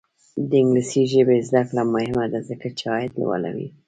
[0.49, 3.67] د انګلیسي ژبې زده کړه مهمه ده ځکه چې عاید لوړوي.